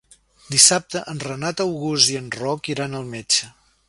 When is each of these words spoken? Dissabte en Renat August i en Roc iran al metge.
Dissabte 0.53 1.01
en 1.11 1.19
Renat 1.25 1.61
August 1.65 2.13
i 2.13 2.17
en 2.21 2.31
Roc 2.39 2.71
iran 2.75 2.97
al 3.01 3.07
metge. 3.13 3.53